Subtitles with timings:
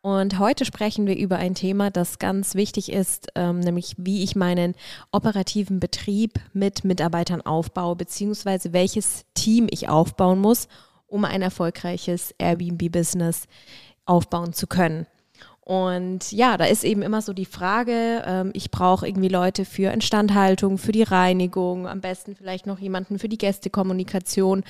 [0.00, 4.36] Und heute sprechen wir über ein Thema, das ganz wichtig ist, ähm, nämlich wie ich
[4.36, 4.74] meinen
[5.10, 10.68] operativen Betrieb mit Mitarbeitern aufbaue, beziehungsweise welches Team ich aufbauen muss,
[11.08, 13.48] um ein erfolgreiches Airbnb-Business
[14.06, 15.06] aufbauen zu können.
[15.68, 19.92] Und ja, da ist eben immer so die Frage, ähm, ich brauche irgendwie Leute für
[19.92, 24.64] Instandhaltung, für die Reinigung, am besten vielleicht noch jemanden für die Gästekommunikation.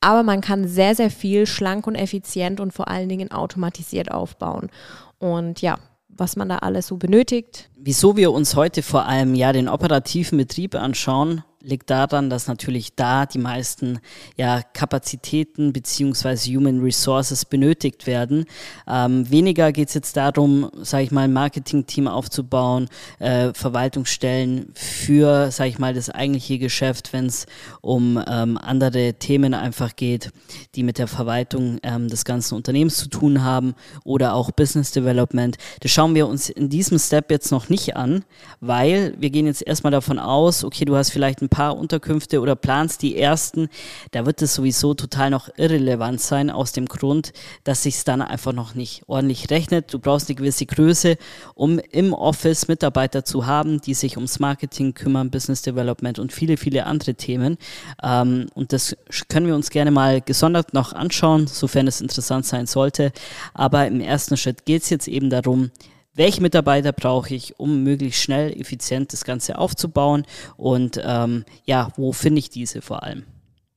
[0.00, 4.70] Aber man kann sehr, sehr viel schlank und effizient und vor allen Dingen automatisiert aufbauen.
[5.18, 5.76] Und ja,
[6.08, 7.68] was man da alles so benötigt.
[7.76, 12.94] Wieso wir uns heute vor allem ja den operativen Betrieb anschauen, liegt daran, dass natürlich
[12.94, 13.98] da die meisten
[14.36, 18.44] ja, Kapazitäten beziehungsweise Human Resources benötigt werden.
[18.86, 25.50] Ähm, weniger geht es jetzt darum, sage ich mal, ein Marketing-Team aufzubauen, äh, Verwaltungsstellen für,
[25.50, 27.46] sage ich mal, das eigentliche Geschäft, wenn es
[27.80, 30.30] um ähm, andere Themen einfach geht,
[30.76, 35.56] die mit der Verwaltung ähm, des ganzen Unternehmens zu tun haben oder auch Business Development.
[35.80, 38.24] Das schauen wir uns in diesem Step jetzt noch nicht an,
[38.60, 42.40] weil wir gehen jetzt erstmal davon aus, okay, du hast vielleicht ein ein paar Unterkünfte
[42.40, 43.68] oder planst die ersten,
[44.10, 47.32] da wird es sowieso total noch irrelevant sein, aus dem Grund,
[47.64, 49.92] dass sich es dann einfach noch nicht ordentlich rechnet.
[49.92, 51.16] Du brauchst eine gewisse Größe,
[51.54, 56.56] um im Office Mitarbeiter zu haben, die sich ums Marketing kümmern, Business Development und viele,
[56.56, 57.56] viele andere Themen.
[58.02, 58.96] Ähm, und das
[59.28, 63.12] können wir uns gerne mal gesondert noch anschauen, sofern es interessant sein sollte.
[63.54, 65.70] Aber im ersten Schritt geht es jetzt eben darum,
[66.18, 70.26] welche Mitarbeiter brauche ich, um möglichst schnell, effizient das Ganze aufzubauen
[70.56, 73.24] und ähm, ja, wo finde ich diese vor allem?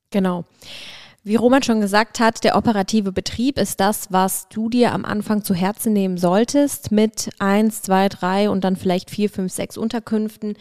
[0.10, 0.46] Genau.
[1.24, 5.44] Wie Roman schon gesagt hat, der operative Betrieb ist das, was du dir am Anfang
[5.44, 10.56] zu Herzen nehmen solltest mit eins, zwei, drei und dann vielleicht vier, fünf, sechs Unterkünften,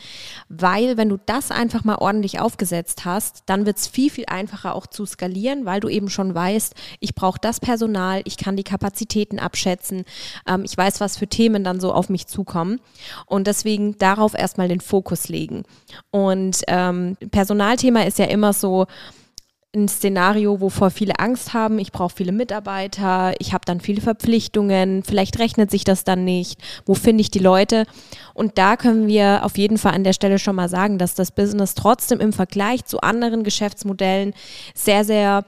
[0.50, 4.74] weil wenn du das einfach mal ordentlich aufgesetzt hast, dann wird es viel, viel einfacher
[4.74, 8.62] auch zu skalieren, weil du eben schon weißt, ich brauche das Personal, ich kann die
[8.62, 10.04] Kapazitäten abschätzen,
[10.46, 12.80] ähm, ich weiß, was für Themen dann so auf mich zukommen
[13.24, 15.62] und deswegen darauf erstmal den Fokus legen.
[16.10, 18.86] Und ähm, Personalthema ist ja immer so,
[19.74, 21.78] ein Szenario, wovor viele Angst haben.
[21.78, 26.60] Ich brauche viele Mitarbeiter, ich habe dann viele Verpflichtungen, vielleicht rechnet sich das dann nicht.
[26.86, 27.86] Wo finde ich die Leute?
[28.34, 31.30] Und da können wir auf jeden Fall an der Stelle schon mal sagen, dass das
[31.30, 34.34] Business trotzdem im Vergleich zu anderen Geschäftsmodellen
[34.74, 35.44] sehr, sehr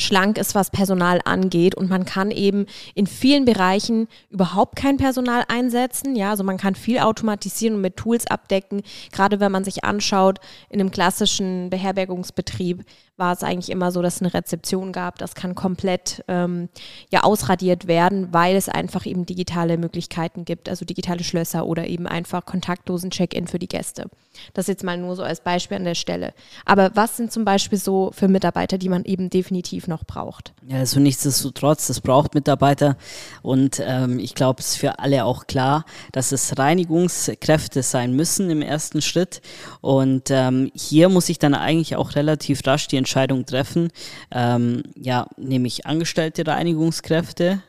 [0.00, 5.44] schlank ist, was Personal angeht und man kann eben in vielen Bereichen überhaupt kein Personal
[5.48, 6.16] einsetzen.
[6.16, 8.82] Ja, also man kann viel automatisieren und mit Tools abdecken.
[9.12, 10.38] Gerade wenn man sich anschaut,
[10.68, 12.84] in einem klassischen Beherbergungsbetrieb
[13.16, 15.18] war es eigentlich immer so, dass es eine Rezeption gab.
[15.18, 16.68] Das kann komplett ähm,
[17.10, 22.06] ja ausradiert werden, weil es einfach eben digitale Möglichkeiten gibt, also digitale Schlösser oder eben
[22.06, 24.10] einfach kontaktlosen Check-in für die Gäste.
[24.52, 26.34] Das jetzt mal nur so als Beispiel an der Stelle.
[26.64, 30.52] Aber was sind zum Beispiel so für Mitarbeiter, die man eben definitiv noch braucht.
[30.66, 32.96] Ja, also nichtsdestotrotz, es braucht Mitarbeiter
[33.42, 38.50] und ähm, ich glaube, es ist für alle auch klar, dass es Reinigungskräfte sein müssen
[38.50, 39.40] im ersten Schritt
[39.80, 43.90] und ähm, hier muss ich dann eigentlich auch relativ rasch die Entscheidung treffen,
[44.32, 47.62] ähm, ja, nehme ich angestellte Reinigungskräfte,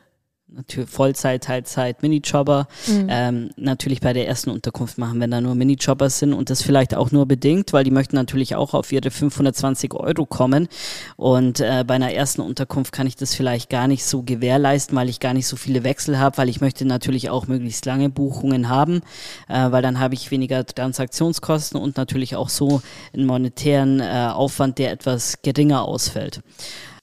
[0.49, 2.67] natürlich Vollzeit, Teilzeit, Minijobber.
[2.87, 3.07] Mhm.
[3.09, 6.95] Ähm, natürlich bei der ersten Unterkunft machen, wenn da nur Minijobber sind und das vielleicht
[6.95, 10.67] auch nur bedingt, weil die möchten natürlich auch auf ihre 520 Euro kommen.
[11.15, 15.09] Und äh, bei einer ersten Unterkunft kann ich das vielleicht gar nicht so gewährleisten, weil
[15.09, 18.69] ich gar nicht so viele Wechsel habe, weil ich möchte natürlich auch möglichst lange Buchungen
[18.69, 19.01] haben,
[19.49, 22.81] äh, weil dann habe ich weniger Transaktionskosten und natürlich auch so
[23.13, 26.41] einen monetären äh, Aufwand, der etwas geringer ausfällt.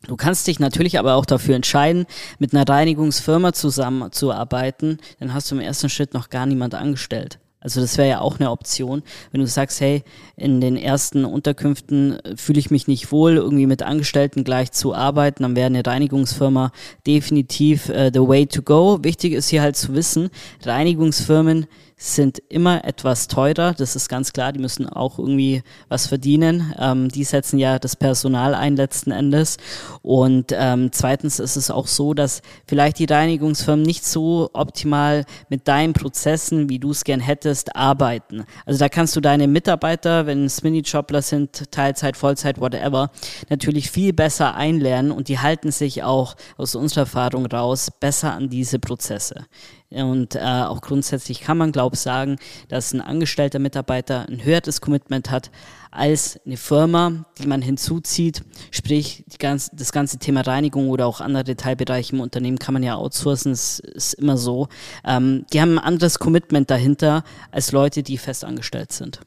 [0.07, 2.07] Du kannst dich natürlich aber auch dafür entscheiden,
[2.39, 4.99] mit einer Reinigungsfirma zusammenzuarbeiten.
[5.21, 7.39] Dann hast du im ersten Schritt noch gar niemand angestellt.
[7.65, 9.03] Also das wäre ja auch eine Option,
[9.33, 10.05] wenn du sagst, hey,
[10.37, 15.45] in den ersten Unterkünften fühle ich mich nicht wohl, irgendwie mit Angestellten gleich zu arbeiten,
[15.45, 16.73] dann wäre eine Reinigungsfirma
[17.07, 18.99] definitiv uh, the way to go.
[19.01, 20.29] Wichtig ist hier halt zu wissen,
[20.63, 21.67] Reinigungsfirmen
[21.97, 26.75] sind immer etwas teurer, das ist ganz klar, die müssen auch irgendwie was verdienen.
[26.79, 29.57] Ähm, die setzen ja das Personal ein letzten Endes.
[30.03, 35.69] Und ähm, zweitens ist es auch so, dass vielleicht die Reinigungsfirmen nicht so optimal mit
[35.69, 38.45] deinen Prozessen, wie du es gern hättest, arbeiten.
[38.67, 43.11] Also da kannst du deine Mitarbeiter, wenn es Minijobler sind, Teilzeit, Vollzeit, whatever,
[43.51, 48.49] natürlich viel besser einlernen und die halten sich auch aus unserer Erfahrung raus besser an
[48.49, 49.47] diese Prozesse
[49.95, 52.37] Und äh, auch grundsätzlich kann man, glaube ich, sagen,
[52.69, 55.51] dass ein angestellter Mitarbeiter ein höheres Commitment hat
[55.91, 58.43] als eine Firma, die man hinzuzieht.
[58.73, 62.97] Sprich, ganz, das ganze Thema Reinigung oder auch andere Teilbereiche im Unternehmen kann man ja
[62.97, 64.69] outsourcen, das ist immer so.
[65.05, 69.21] Ähm, die haben ein anderes Commitment dahinter als Leute, die festangestellt sind.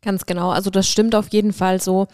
[0.00, 2.06] Ganz genau, also das stimmt auf jeden Fall so.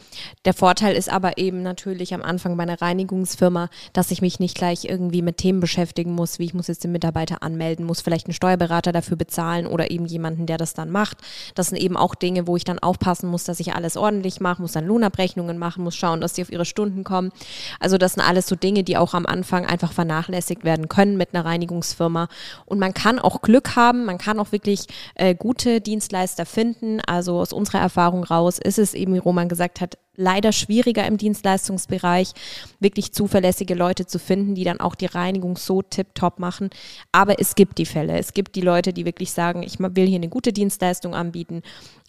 [0.47, 4.57] Der Vorteil ist aber eben natürlich am Anfang bei einer Reinigungsfirma, dass ich mich nicht
[4.57, 8.27] gleich irgendwie mit Themen beschäftigen muss, wie ich muss jetzt den Mitarbeiter anmelden, muss vielleicht
[8.27, 11.19] einen Steuerberater dafür bezahlen oder eben jemanden, der das dann macht.
[11.55, 14.63] Das sind eben auch Dinge, wo ich dann aufpassen muss, dass ich alles ordentlich mache,
[14.63, 17.33] muss dann Lohnabrechnungen machen, muss schauen, dass die auf ihre Stunden kommen.
[17.81, 21.35] Also das sind alles so Dinge, die auch am Anfang einfach vernachlässigt werden können mit
[21.35, 22.29] einer Reinigungsfirma.
[22.65, 24.87] Und man kann auch Glück haben, man kann auch wirklich
[25.17, 27.03] äh, gute Dienstleister finden.
[27.03, 31.05] Also aus unserer unserer Erfahrung raus ist es eben, wie Roman gesagt hat, leider schwieriger
[31.07, 32.33] im Dienstleistungsbereich,
[32.79, 36.71] wirklich zuverlässige Leute zu finden, die dann auch die Reinigung so tipptopp machen.
[37.11, 38.17] Aber es gibt die Fälle.
[38.17, 41.63] Es gibt die Leute, die wirklich sagen, ich will hier eine gute Dienstleistung anbieten.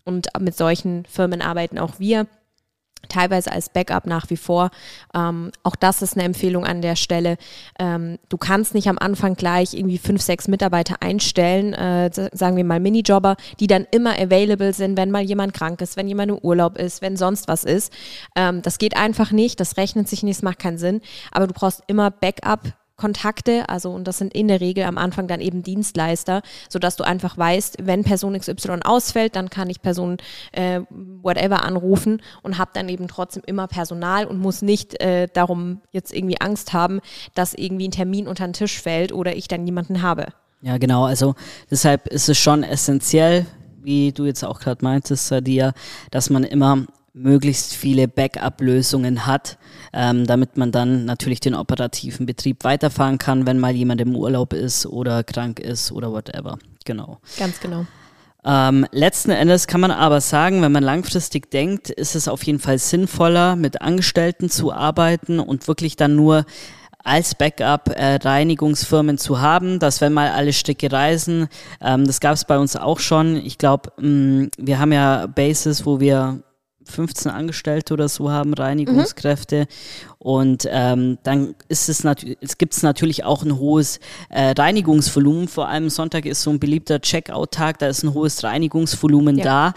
[0.03, 2.27] Und mit solchen Firmen arbeiten auch wir
[3.07, 4.69] teilweise als Backup nach wie vor.
[5.13, 7.37] Ähm, auch das ist eine Empfehlung an der Stelle.
[7.79, 12.63] Ähm, du kannst nicht am Anfang gleich irgendwie fünf, sechs Mitarbeiter einstellen, äh, sagen wir
[12.63, 16.37] mal Minijobber, die dann immer available sind, wenn mal jemand krank ist, wenn jemand im
[16.37, 17.91] Urlaub ist, wenn sonst was ist.
[18.35, 21.01] Ähm, das geht einfach nicht, das rechnet sich nicht, das macht keinen Sinn.
[21.31, 25.27] Aber du brauchst immer Backup Kontakte, also und das sind in der Regel am Anfang
[25.27, 30.18] dann eben Dienstleister, sodass du einfach weißt, wenn Person XY ausfällt, dann kann ich Person
[30.53, 35.81] äh, whatever anrufen und habe dann eben trotzdem immer Personal und muss nicht äh, darum
[35.92, 37.01] jetzt irgendwie Angst haben,
[37.33, 40.27] dass irgendwie ein Termin unter den Tisch fällt oder ich dann niemanden habe.
[40.62, 41.36] Ja, genau, also
[41.69, 43.45] deshalb ist es schon essentiell,
[43.83, 45.74] wie du jetzt auch gerade meintest, Sadia,
[46.12, 49.57] dass man immer möglichst viele Backup-Lösungen hat,
[49.94, 54.53] ähm, damit man dann natürlich den operativen Betrieb weiterfahren kann, wenn mal jemand im Urlaub
[54.53, 56.59] ist oder krank ist oder whatever.
[56.83, 57.19] Genau.
[57.39, 57.85] Ganz genau.
[58.44, 62.59] Ähm, letzten Endes kann man aber sagen, wenn man langfristig denkt, ist es auf jeden
[62.59, 66.45] Fall sinnvoller, mit Angestellten zu arbeiten und wirklich dann nur
[67.03, 71.47] als Backup äh, Reinigungsfirmen zu haben, dass wenn mal alle Stricke reisen,
[71.81, 73.38] ähm, das gab es bei uns auch schon.
[73.38, 76.41] Ich glaube, mm, wir haben ja Bases, wo wir
[76.85, 79.61] 15 Angestellte oder so haben, Reinigungskräfte.
[79.61, 80.15] Mhm.
[80.19, 83.99] Und ähm, dann ist es natürlich, es gibt es natürlich auch ein hohes
[84.29, 85.47] äh, Reinigungsvolumen.
[85.47, 89.43] Vor allem Sonntag ist so ein beliebter Checkout-Tag, da ist ein hohes Reinigungsvolumen ja.
[89.43, 89.73] da.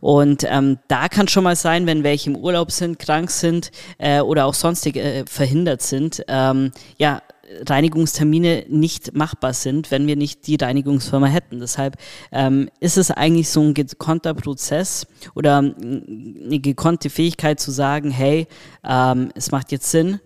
[0.00, 4.20] Und ähm, da kann schon mal sein, wenn welche im Urlaub sind, krank sind äh,
[4.20, 7.22] oder auch sonstig äh, verhindert sind, ähm, ja,
[7.68, 11.60] Reinigungstermine nicht machbar sind, wenn wir nicht die Reinigungsfirma hätten.
[11.60, 11.96] Deshalb
[12.30, 18.46] ähm, ist es eigentlich so ein gekonnter Prozess oder eine gekonnte Fähigkeit zu sagen, hey,
[18.84, 20.20] ähm, es macht jetzt Sinn,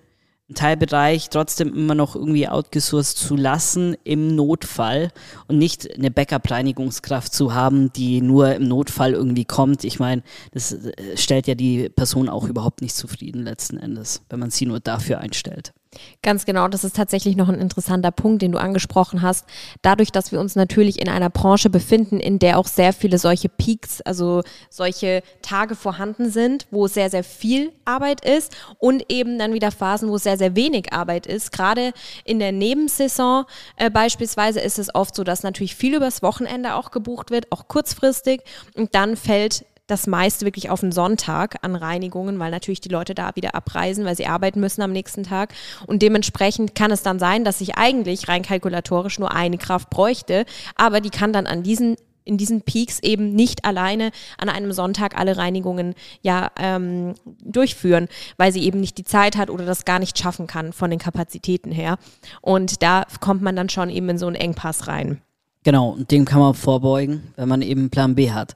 [0.49, 5.11] einen Teilbereich trotzdem immer noch irgendwie outgesourced zu lassen im Notfall
[5.49, 9.83] und nicht eine Backup-Reinigungskraft zu haben, die nur im Notfall irgendwie kommt.
[9.83, 14.39] Ich meine, das äh, stellt ja die Person auch überhaupt nicht zufrieden letzten Endes, wenn
[14.39, 15.73] man sie nur dafür einstellt.
[16.23, 19.47] Ganz genau, das ist tatsächlich noch ein interessanter Punkt, den du angesprochen hast.
[19.83, 23.49] Dadurch, dass wir uns natürlich in einer Branche befinden, in der auch sehr viele solche
[23.49, 29.55] Peaks, also solche Tage vorhanden sind, wo sehr, sehr viel Arbeit ist und eben dann
[29.55, 31.53] wieder Phasen, wo sehr, sehr wenig Arbeit ist.
[31.53, 31.93] Gerade
[32.25, 33.45] in der Nebensaison
[33.77, 37.69] äh, beispielsweise ist es oft so, dass natürlich viel übers Wochenende auch gebucht wird, auch
[37.69, 38.43] kurzfristig
[38.75, 43.15] und dann fällt das meiste wirklich auf den Sonntag an Reinigungen, weil natürlich die Leute
[43.15, 45.55] da wieder abreisen, weil sie arbeiten müssen am nächsten Tag.
[45.87, 50.45] Und dementsprechend kann es dann sein, dass ich eigentlich rein kalkulatorisch nur eine Kraft bräuchte,
[50.75, 55.17] aber die kann dann an diesen in diesen Peaks eben nicht alleine an einem Sonntag
[55.17, 60.01] alle Reinigungen ja ähm, durchführen, weil sie eben nicht die Zeit hat oder das gar
[60.01, 61.99] nicht schaffen kann von den Kapazitäten her.
[62.43, 65.23] Und da kommt man dann schon eben in so einen Engpass rein.
[65.67, 68.55] Genau, und dem kann man vorbeugen, wenn man eben Plan B hat.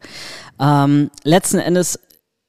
[0.60, 1.98] Ähm, letzten Endes,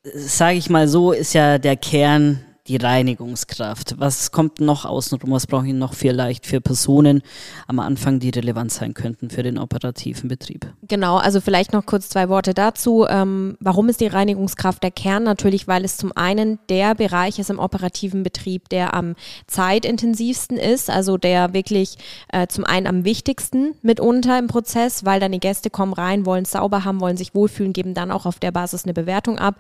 [0.03, 3.96] sage ich mal so, ist ja der Kern die Reinigungskraft.
[4.00, 5.32] Was kommt noch außenrum?
[5.32, 7.22] Was brauche ich noch vielleicht für Personen
[7.68, 10.66] am Anfang, die relevant sein könnten für den operativen Betrieb?
[10.88, 13.06] Genau, also vielleicht noch kurz zwei Worte dazu.
[13.10, 15.24] Ähm, warum ist die Reinigungskraft der Kern?
[15.24, 19.16] Natürlich, weil es zum einen der Bereich ist im operativen Betrieb, der am
[19.48, 21.98] zeitintensivsten ist, also der wirklich
[22.32, 26.51] äh, zum einen am wichtigsten mitunter im Prozess, weil die Gäste kommen rein, wollen es
[26.51, 29.56] sauber haben, wollen sich wohlfühlen, geben dann auch auf der Basis eine Bewertung ab.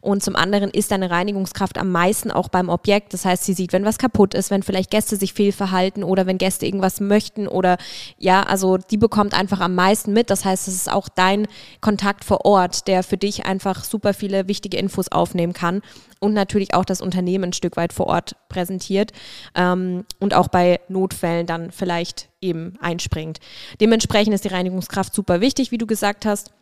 [0.00, 3.12] Und zum anderen ist eine Reinigungskraft am meisten auch beim Objekt.
[3.12, 6.38] Das heißt, sie sieht, wenn was kaputt ist, wenn vielleicht Gäste sich fehlverhalten oder wenn
[6.38, 7.78] Gäste irgendwas möchten oder
[8.16, 10.30] ja, also die bekommt einfach am meisten mit.
[10.30, 11.48] Das heißt, es ist auch dein
[11.80, 15.82] Kontakt vor Ort, der für dich einfach super viele wichtige Infos aufnehmen kann
[16.20, 19.10] und natürlich auch das Unternehmen ein Stück weit vor Ort präsentiert
[19.56, 23.40] ähm, und auch bei Notfällen dann vielleicht eben einspringt.
[23.80, 26.52] Dementsprechend ist die Reinigungskraft super wichtig, wie du gesagt hast.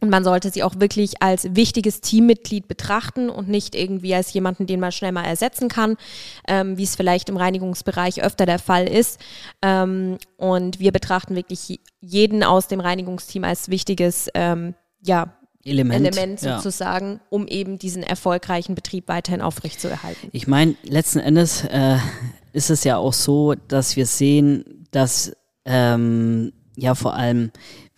[0.00, 4.66] Und man sollte sie auch wirklich als wichtiges Teammitglied betrachten und nicht irgendwie als jemanden,
[4.66, 5.96] den man schnell mal ersetzen kann,
[6.48, 9.20] ähm, wie es vielleicht im Reinigungsbereich öfter der Fall ist.
[9.62, 16.40] Ähm, und wir betrachten wirklich jeden aus dem Reinigungsteam als wichtiges, ähm, ja, Element, Element
[16.40, 17.20] sozusagen, ja.
[17.28, 20.30] um eben diesen erfolgreichen Betrieb weiterhin aufrechtzuerhalten.
[20.32, 21.98] Ich meine, letzten Endes äh,
[22.54, 27.50] ist es ja auch so, dass wir sehen, dass ähm, ja vor allem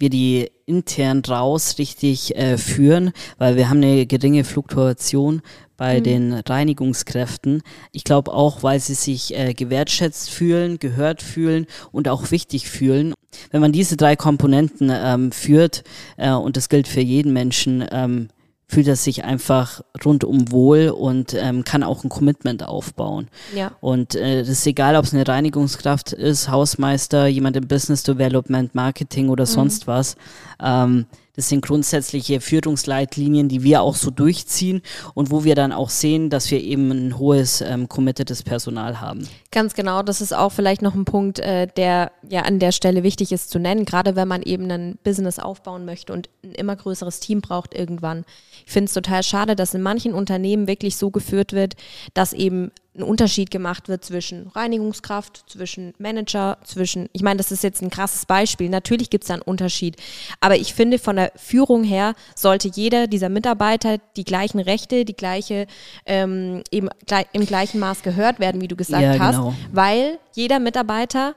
[0.03, 5.43] wir die intern raus richtig äh, führen, weil wir haben eine geringe Fluktuation
[5.77, 6.05] bei mhm.
[6.05, 7.63] den Reinigungskräften.
[7.93, 13.15] Ich glaube auch, weil sie sich äh, gewertschätzt fühlen, gehört fühlen und auch wichtig fühlen.
[13.53, 15.85] Wenn man diese drei Komponenten ähm, führt,
[16.17, 18.29] äh, und das gilt für jeden Menschen, ähm,
[18.73, 23.29] fühlt er sich einfach rundum wohl und ähm, kann auch ein Commitment aufbauen.
[23.55, 23.73] Ja.
[23.81, 28.75] Und äh, das ist egal, ob es eine Reinigungskraft ist, Hausmeister, jemand im Business Development,
[28.75, 29.49] Marketing oder mhm.
[29.49, 30.17] sonst was.
[30.59, 34.83] Ähm, das sind grundsätzliche Führungsleitlinien, die wir auch so durchziehen
[35.15, 39.27] und wo wir dann auch sehen, dass wir eben ein hohes ähm, committedes Personal haben.
[39.51, 43.03] Ganz genau, das ist auch vielleicht noch ein Punkt, äh, der ja an der Stelle
[43.03, 46.77] wichtig ist zu nennen, gerade wenn man eben ein Business aufbauen möchte und ein immer
[46.77, 48.25] größeres Team braucht irgendwann.
[48.67, 51.75] Ich finde es total schade, dass in manchen Unternehmen wirklich so geführt wird,
[52.13, 57.63] dass eben ein Unterschied gemacht wird zwischen Reinigungskraft, zwischen Manager, zwischen, ich meine, das ist
[57.63, 59.97] jetzt ein krasses Beispiel, natürlich gibt es da einen Unterschied,
[60.41, 65.17] aber ich finde, von der Führung her sollte jeder dieser Mitarbeiter die gleichen Rechte, die
[65.17, 65.67] gleiche,
[66.05, 69.55] ähm, eben gleich, im gleichen Maß gehört werden, wie du gesagt ja, hast, genau.
[69.73, 71.35] weil jeder Mitarbeiter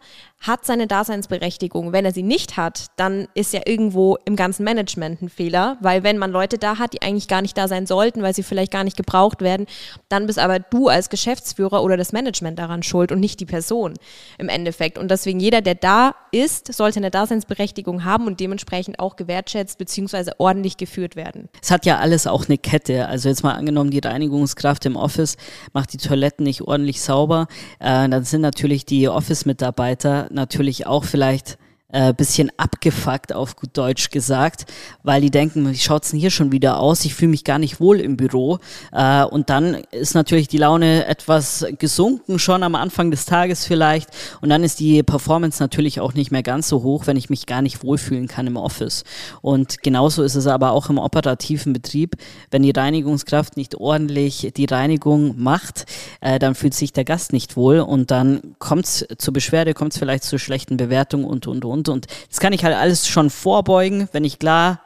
[0.48, 1.92] hat seine Daseinsberechtigung.
[1.92, 6.04] Wenn er sie nicht hat, dann ist ja irgendwo im ganzen Management ein Fehler, weil
[6.04, 8.72] wenn man Leute da hat, die eigentlich gar nicht da sein sollten, weil sie vielleicht
[8.72, 9.66] gar nicht gebraucht werden,
[10.10, 13.94] dann bist aber du als Geschäftsführer oder das Management daran schuld und nicht die Person
[14.38, 14.98] im Endeffekt.
[14.98, 20.32] Und deswegen jeder, der da ist, sollte eine Daseinsberechtigung haben und dementsprechend auch gewertschätzt bzw.
[20.38, 21.50] ordentlich geführt werden.
[21.62, 23.08] Es hat ja alles auch eine Kette.
[23.08, 25.38] Also jetzt mal angenommen, die Reinigungskraft im Office
[25.74, 27.48] macht die Toiletten nicht ordentlich sauber,
[27.80, 31.58] äh, dann sind natürlich die Office-Mitarbeiter natürlich auch vielleicht
[31.96, 34.66] äh, bisschen abgefuckt, auf gut Deutsch gesagt,
[35.04, 37.06] weil die denken, wie schaut's denn hier schon wieder aus?
[37.06, 38.60] Ich fühle mich gar nicht wohl im Büro.
[38.92, 44.10] Äh, und dann ist natürlich die Laune etwas gesunken, schon am Anfang des Tages vielleicht.
[44.42, 47.46] Und dann ist die Performance natürlich auch nicht mehr ganz so hoch, wenn ich mich
[47.46, 49.06] gar nicht wohlfühlen kann im Office.
[49.42, 52.18] Und genauso ist es aber auch im operativen Betrieb.
[52.52, 55.86] Wenn die Reinigungskraft nicht ordentlich die Reinigung macht,
[56.20, 59.94] äh, dann fühlt sich der Gast nicht wohl und dann kommt es zur Beschwerde, kommt
[59.94, 61.96] es vielleicht zu schlechten Bewertungen und, und, und und.
[61.96, 64.82] Und das kann ich halt alles schon vorbeugen, wenn ich klar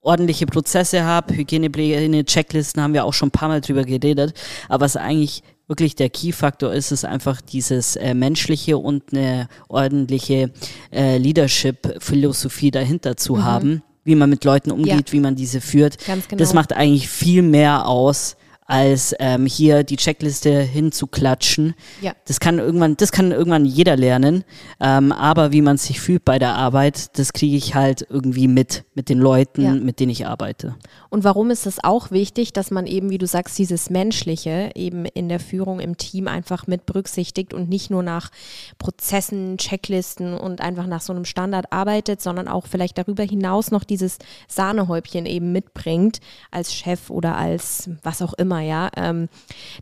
[0.00, 4.34] ordentliche Prozesse habe, Hygienepläne, Checklisten haben wir auch schon ein paar Mal drüber geredet.
[4.68, 10.50] Aber was eigentlich wirklich der Key-Faktor ist, ist einfach dieses äh, menschliche und eine ordentliche
[10.92, 13.44] äh, Leadership-Philosophie dahinter zu mhm.
[13.44, 15.12] haben, wie man mit Leuten umgeht, ja.
[15.12, 15.98] wie man diese führt.
[16.04, 16.20] Genau.
[16.36, 18.36] Das macht eigentlich viel mehr aus,
[18.66, 21.74] als ähm, hier die Checkliste hinzuklatschen.
[22.00, 22.12] Ja.
[22.26, 24.44] Das kann irgendwann, das kann irgendwann jeder lernen.
[24.80, 28.84] Ähm, aber wie man sich fühlt bei der Arbeit, das kriege ich halt irgendwie mit,
[28.94, 29.72] mit den Leuten, ja.
[29.72, 30.76] mit denen ich arbeite.
[31.10, 35.04] Und warum ist es auch wichtig, dass man eben, wie du sagst, dieses Menschliche eben
[35.04, 38.30] in der Führung im Team einfach mit berücksichtigt und nicht nur nach
[38.78, 43.84] Prozessen, Checklisten und einfach nach so einem Standard arbeitet, sondern auch vielleicht darüber hinaus noch
[43.84, 49.28] dieses Sahnehäubchen eben mitbringt als Chef oder als was auch immer ja, ähm,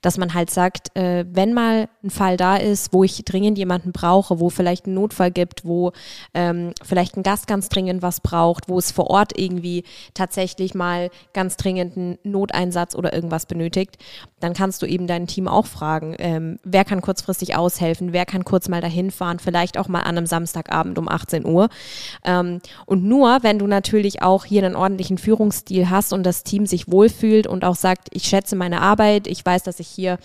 [0.02, 3.92] dass man halt sagt, äh, wenn mal ein Fall da ist, wo ich dringend jemanden
[3.92, 5.92] brauche, wo vielleicht einen Notfall gibt, wo
[6.34, 9.84] ähm, vielleicht ein Gast ganz dringend was braucht, wo es vor Ort irgendwie
[10.14, 13.96] tatsächlich mal ganz dringend einen Noteinsatz oder irgendwas benötigt,
[14.40, 18.44] dann kannst du eben dein Team auch fragen, ähm, wer kann kurzfristig aushelfen, wer kann
[18.44, 21.68] kurz mal dahin fahren, vielleicht auch mal an einem Samstagabend um 18 Uhr.
[22.24, 26.66] Ähm, und nur, wenn du natürlich auch hier einen ordentlichen Führungsstil hast und das Team
[26.66, 30.18] sich wohlfühlt und auch sagt, ich schätze meine Arbeit, ich weiß, dass ich hier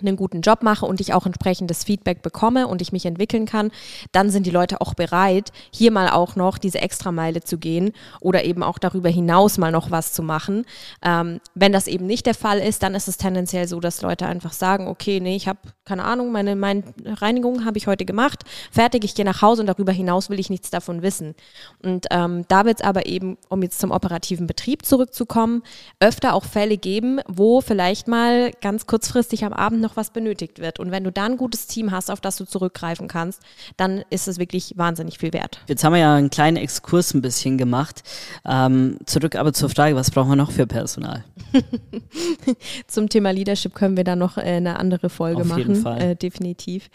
[0.00, 3.70] einen guten Job mache und ich auch entsprechendes Feedback bekomme und ich mich entwickeln kann,
[4.12, 8.44] dann sind die Leute auch bereit, hier mal auch noch diese Extrameile zu gehen oder
[8.44, 10.64] eben auch darüber hinaus mal noch was zu machen.
[11.02, 14.26] Ähm, wenn das eben nicht der Fall ist, dann ist es tendenziell so, dass Leute
[14.26, 18.44] einfach sagen, okay, nee, ich habe keine Ahnung, meine, meine Reinigung habe ich heute gemacht,
[18.70, 21.34] fertig, ich gehe nach Hause und darüber hinaus will ich nichts davon wissen.
[21.82, 25.62] Und ähm, da wird es aber eben, um jetzt zum operativen Betrieb zurückzukommen,
[25.98, 30.58] öfter auch Fälle geben, wo vielleicht mal ganz kurzfristig am Abend noch noch was benötigt
[30.58, 30.78] wird.
[30.78, 33.42] Und wenn du da ein gutes Team hast, auf das du zurückgreifen kannst,
[33.76, 35.60] dann ist es wirklich wahnsinnig viel wert.
[35.66, 38.02] Jetzt haben wir ja einen kleinen Exkurs ein bisschen gemacht.
[38.46, 41.24] Ähm, zurück aber zur Frage, was brauchen wir noch für Personal?
[42.86, 45.58] Zum Thema Leadership können wir da noch äh, eine andere Folge Auf machen.
[45.58, 46.00] jeden Fall.
[46.00, 46.90] Äh, definitiv.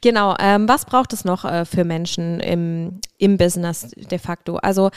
[0.00, 0.34] Genau.
[0.38, 4.56] Ähm, was braucht es noch äh, für Menschen im, im Business de facto?
[4.56, 4.90] Also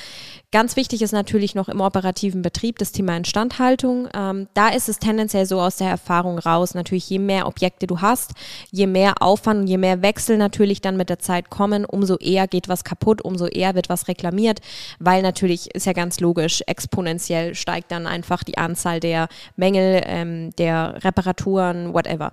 [0.51, 4.07] ganz wichtig ist natürlich noch im operativen Betrieb das Thema Instandhaltung.
[4.13, 8.01] Ähm, da ist es tendenziell so aus der Erfahrung raus, natürlich je mehr Objekte du
[8.01, 8.31] hast,
[8.69, 12.47] je mehr Aufwand und je mehr Wechsel natürlich dann mit der Zeit kommen, umso eher
[12.47, 14.59] geht was kaputt, umso eher wird was reklamiert,
[14.99, 20.51] weil natürlich ist ja ganz logisch, exponentiell steigt dann einfach die Anzahl der Mängel, ähm,
[20.57, 22.31] der Reparaturen, whatever.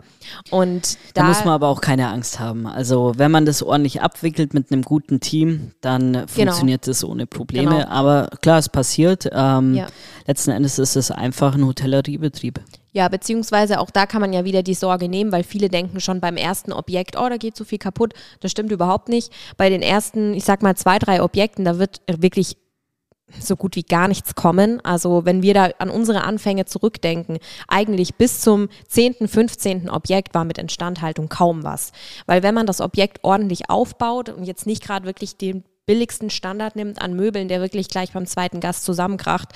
[0.50, 2.66] Und Da, da, muss man aber auch keine Angst haben.
[2.66, 7.70] Also wenn man das ordentlich abwickelt mit einem guten Team, dann funktioniert das ohne Probleme.
[7.70, 7.88] Genau.
[7.88, 9.28] Aber klar, es passiert.
[9.32, 9.86] Ähm, Ja.
[10.26, 12.60] Letzten Endes ist es einfach ein Hotelleriebetrieb.
[12.92, 16.20] Ja, beziehungsweise auch da kann man ja wieder die Sorge nehmen, weil viele denken schon
[16.20, 18.12] beim ersten Objekt, oh, da geht so viel kaputt.
[18.40, 19.32] Das stimmt überhaupt nicht.
[19.56, 22.56] Bei den ersten, ich sag mal, zwei, drei Objekten, da wird wirklich
[23.40, 24.84] so gut wie gar nichts kommen.
[24.84, 29.90] Also wenn wir da an unsere Anfänge zurückdenken, eigentlich bis zum 10., 15.
[29.90, 31.92] Objekt war mit Instandhaltung kaum was.
[32.26, 36.76] Weil wenn man das Objekt ordentlich aufbaut und jetzt nicht gerade wirklich den billigsten Standard
[36.76, 39.48] nimmt an Möbeln, der wirklich gleich beim zweiten Gast zusammenkracht,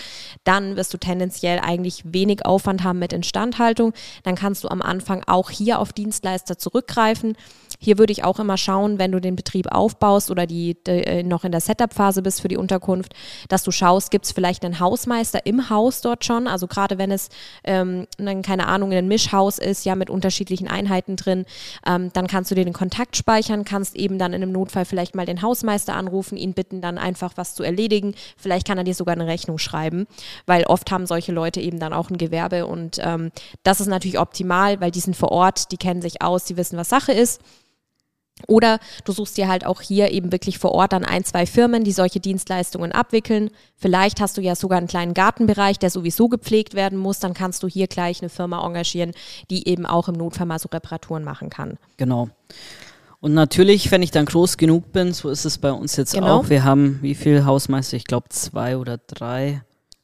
[0.45, 3.93] dann wirst du tendenziell eigentlich wenig Aufwand haben mit Instandhaltung.
[4.25, 7.37] Dann kannst du am Anfang auch hier auf Dienstleister zurückgreifen.
[7.79, 11.23] Hier würde ich auch immer schauen, wenn du den Betrieb aufbaust oder die, die äh,
[11.23, 13.13] noch in der Setup-Phase bist für die Unterkunft,
[13.49, 16.47] dass du schaust, gibt es vielleicht einen Hausmeister im Haus dort schon.
[16.47, 17.29] Also gerade wenn es
[17.65, 21.45] ähm, dann, keine Ahnung, ein Mischhaus ist, ja mit unterschiedlichen Einheiten drin,
[21.87, 25.15] ähm, dann kannst du dir den Kontakt speichern, kannst eben dann in einem Notfall vielleicht
[25.15, 28.15] mal den Hausmeister anrufen, ihn bitten, dann einfach was zu erledigen.
[28.37, 30.07] Vielleicht kann er dir sogar eine Rechnung schreiben,
[30.47, 33.33] weil oft haben solche Leute eben dann auch ein Gewerbe und ähm,
[33.65, 36.79] das ist natürlich optimal, weil die sind vor Ort, die kennen sich aus, die wissen,
[36.79, 37.41] was Sache ist.
[38.49, 41.85] Oder du suchst dir halt auch hier eben wirklich vor Ort dann ein, zwei Firmen,
[41.85, 43.51] die solche Dienstleistungen abwickeln.
[43.77, 47.21] Vielleicht hast du ja sogar einen kleinen Gartenbereich, der sowieso gepflegt werden muss.
[47.21, 49.13] Dann kannst du hier gleich eine Firma engagieren,
[49.51, 51.79] die eben auch im Notfall mal so Reparaturen machen kann.
[51.99, 52.31] Genau.
[53.23, 56.41] Und natürlich, wenn ich dann groß genug bin, so ist es bei uns jetzt Genau.
[56.41, 56.51] auch.
[56.51, 57.97] Wir haben wie viele Hausmeister?
[57.97, 59.63] Ich glaube zwei oder drei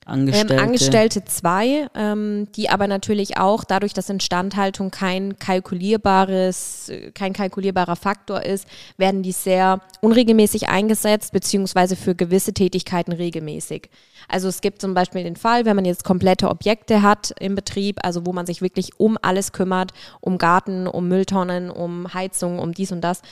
[0.08, 0.54] Angestellte.
[0.54, 7.32] Ähm, Angestellte zwei, ähm, die aber natürlich auch dadurch, dass Instandhaltung kein kalkulierbares, äh, kein
[7.32, 8.66] kalkulierbarer Faktor ist,
[8.96, 13.90] werden die sehr unregelmäßig eingesetzt, beziehungsweise für gewisse Tätigkeiten regelmäßig.
[14.28, 17.98] Also es gibt zum Beispiel den Fall, wenn man jetzt komplette Objekte hat im Betrieb,
[18.02, 22.72] also wo man sich wirklich um alles kümmert, um Garten, um Mülltonnen, um Heizung, um
[22.72, 23.22] dies und das,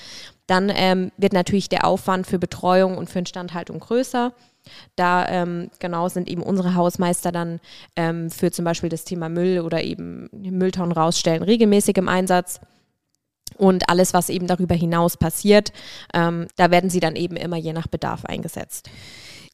[0.47, 4.33] dann ähm, wird natürlich der Aufwand für Betreuung und für Instandhaltung größer.
[4.97, 7.61] Da ähm, genau sind eben unsere Hausmeister dann
[7.97, 12.61] ähm, für zum Beispiel das Thema Müll oder eben Mülltonnen rausstellen regelmäßig im Einsatz.
[13.57, 15.73] Und alles, was eben darüber hinaus passiert,
[16.13, 18.91] ähm, da werden sie dann eben immer je nach Bedarf eingesetzt.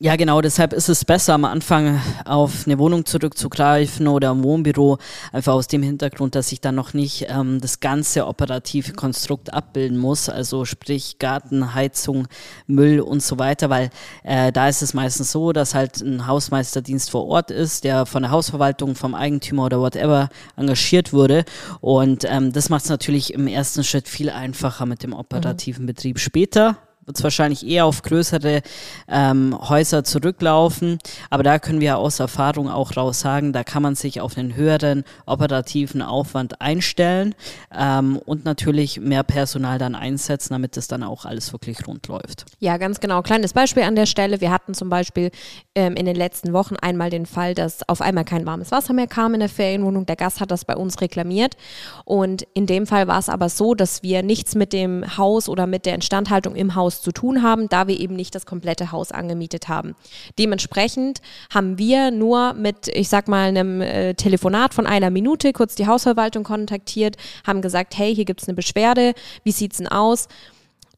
[0.05, 4.99] Ja, genau, deshalb ist es besser, am Anfang auf eine Wohnung zurückzugreifen oder ein Wohnbüro,
[5.31, 9.97] einfach aus dem Hintergrund, dass ich dann noch nicht ähm, das ganze operative Konstrukt abbilden
[9.97, 12.27] muss, also sprich Garten, Heizung,
[12.67, 13.91] Müll und so weiter, weil
[14.25, 18.23] äh, da ist es meistens so, dass halt ein Hausmeisterdienst vor Ort ist, der von
[18.23, 21.45] der Hausverwaltung, vom Eigentümer oder whatever engagiert wurde
[21.81, 26.19] und ähm, das macht es natürlich im ersten Schritt viel einfacher mit dem operativen Betrieb.
[26.19, 28.63] Später wird es wahrscheinlich eher auf größere
[29.09, 30.99] ähm, Häuser zurücklaufen.
[31.31, 34.55] Aber da können wir aus Erfahrung auch raus sagen, da kann man sich auf einen
[34.55, 37.35] höheren operativen Aufwand einstellen
[37.77, 42.45] ähm, und natürlich mehr Personal dann einsetzen, damit das dann auch alles wirklich rund läuft.
[42.61, 43.23] Ja, ganz genau.
[43.23, 44.41] Kleines Beispiel an der Stelle.
[44.41, 45.33] Wir hatten zum Beispiel
[45.75, 49.09] ähm, in den letzten Wochen einmal den Fall, dass auf einmal kein warmes Wasser mehr
[49.09, 50.07] kam in der Ferienwohnung.
[50.07, 51.57] Der Gast hat das bei uns reklamiert.
[52.05, 55.67] Und in dem Fall war es aber so, dass wir nichts mit dem Haus oder
[55.67, 59.13] mit der Instandhaltung im Haus zu tun haben, da wir eben nicht das komplette Haus
[59.13, 59.95] angemietet haben.
[60.39, 61.21] Dementsprechend
[61.53, 65.87] haben wir nur mit, ich sag mal, einem äh, Telefonat von einer Minute kurz die
[65.87, 70.29] Hausverwaltung kontaktiert, haben gesagt, hey, hier gibt es eine Beschwerde, wie sieht's denn aus?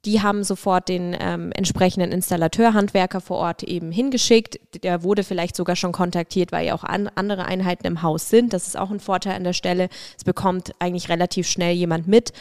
[0.05, 4.61] Die haben sofort den ähm, entsprechenden Installateur, Handwerker vor Ort eben hingeschickt.
[4.83, 8.53] Der wurde vielleicht sogar schon kontaktiert, weil ja auch an, andere Einheiten im Haus sind.
[8.53, 9.89] Das ist auch ein Vorteil an der Stelle.
[10.19, 12.33] Es bekommt eigentlich relativ schnell jemand mit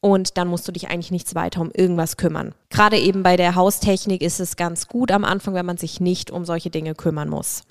[0.00, 2.54] und dann musst du dich eigentlich nichts weiter um irgendwas kümmern.
[2.70, 6.30] Gerade eben bei der Haustechnik ist es ganz gut am Anfang, wenn man sich nicht
[6.30, 7.62] um solche Dinge kümmern muss.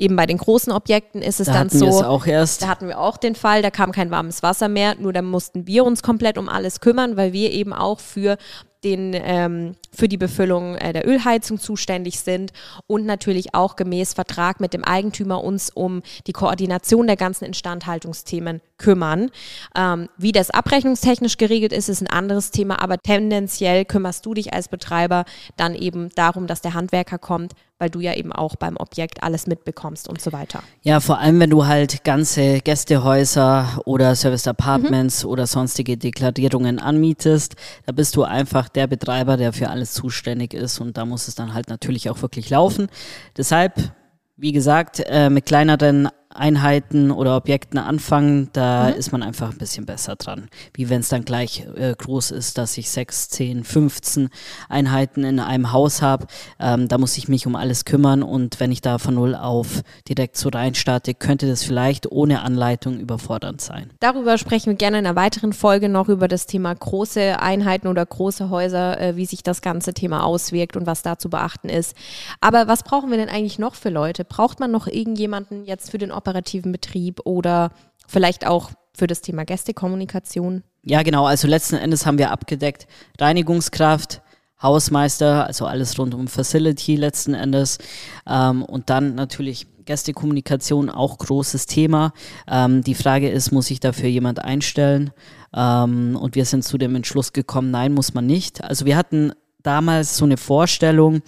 [0.00, 1.88] Eben bei den großen Objekten ist es Da dann so.
[1.88, 2.62] es auch erst.
[2.62, 5.66] Da hatten wir auch den Fall, da kam kein warmes Wasser mehr, nur da mussten
[5.66, 8.36] wir uns komplett um alles kümmern, weil wir eben auch für
[8.84, 12.52] den, ähm, für die Befüllung äh, der Ölheizung zuständig sind
[12.86, 18.60] und natürlich auch gemäß Vertrag mit dem Eigentümer uns um die Koordination der ganzen Instandhaltungsthemen
[18.76, 19.30] kümmern.
[19.76, 24.52] Ähm, wie das abrechnungstechnisch geregelt ist, ist ein anderes Thema, aber tendenziell kümmerst du dich
[24.52, 25.24] als Betreiber
[25.56, 29.46] dann eben darum, dass der Handwerker kommt, weil du ja eben auch beim Objekt alles
[29.46, 30.62] mitbekommst und so weiter.
[30.82, 37.56] Ja, vor allem, wenn du halt ganze Gästehäuser oder Service Apartments oder sonstige Deklarierungen anmietest,
[37.86, 41.34] da bist du einfach der Betreiber, der für alles zuständig ist und da muss es
[41.34, 42.88] dann halt natürlich auch wirklich laufen.
[43.36, 43.92] Deshalb,
[44.36, 49.86] wie gesagt, äh, mit kleineren Einheiten oder Objekten anfangen, da ist man einfach ein bisschen
[49.86, 50.48] besser dran.
[50.74, 54.28] Wie wenn es dann gleich äh, groß ist, dass ich 6, 10, 15
[54.68, 56.26] Einheiten in einem Haus habe.
[56.60, 59.82] Ähm, da muss ich mich um alles kümmern und wenn ich da von null auf
[60.08, 63.90] direkt so reinstarte, könnte das vielleicht ohne Anleitung überfordernd sein.
[64.00, 68.04] Darüber sprechen wir gerne in einer weiteren Folge noch über das Thema große Einheiten oder
[68.04, 71.96] große Häuser, äh, wie sich das ganze Thema auswirkt und was da zu beachten ist.
[72.40, 74.24] Aber was brauchen wir denn eigentlich noch für Leute?
[74.24, 77.70] Braucht man noch irgendjemanden jetzt für den operativen Betrieb oder
[78.06, 80.62] vielleicht auch für das Thema Gästekommunikation?
[80.82, 81.24] Ja, genau.
[81.26, 82.86] Also letzten Endes haben wir abgedeckt
[83.18, 84.20] Reinigungskraft,
[84.60, 87.78] Hausmeister, also alles rund um Facility letzten Endes.
[88.26, 92.12] Ähm, und dann natürlich Gästekommunikation, auch großes Thema.
[92.46, 95.12] Ähm, die Frage ist, muss ich dafür jemand einstellen?
[95.54, 98.62] Ähm, und wir sind zu dem Entschluss gekommen, nein, muss man nicht.
[98.62, 101.22] Also wir hatten damals so eine Vorstellung,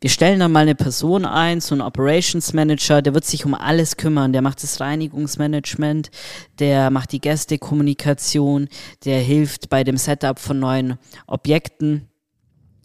[0.00, 3.54] wir stellen dann mal eine Person ein, so einen Operations Manager, der wird sich um
[3.54, 6.10] alles kümmern, der macht das Reinigungsmanagement,
[6.58, 8.68] der macht die Gästekommunikation,
[9.04, 12.08] der hilft bei dem Setup von neuen Objekten.